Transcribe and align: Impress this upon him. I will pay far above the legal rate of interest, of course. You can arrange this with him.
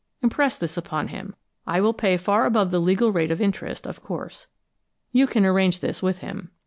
Impress 0.23 0.57
this 0.57 0.77
upon 0.77 1.09
him. 1.09 1.35
I 1.67 1.79
will 1.79 1.93
pay 1.93 2.17
far 2.17 2.47
above 2.47 2.71
the 2.71 2.79
legal 2.81 3.11
rate 3.11 3.29
of 3.29 3.39
interest, 3.39 3.85
of 3.85 4.01
course. 4.01 4.47
You 5.11 5.27
can 5.27 5.45
arrange 5.45 5.79
this 5.79 6.01
with 6.01 6.21
him. 6.21 6.49